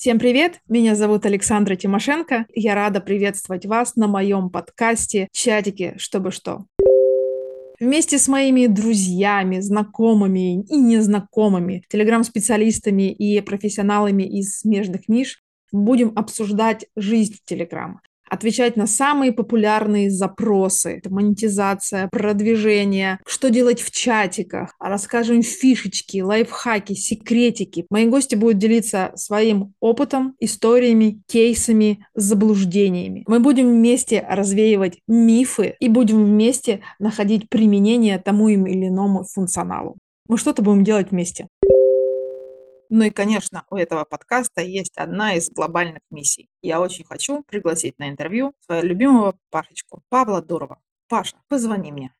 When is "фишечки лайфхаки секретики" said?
25.42-27.86